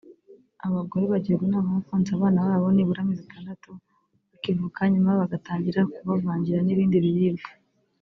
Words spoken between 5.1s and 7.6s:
bagatangira kubavangira n’ibindi biribwa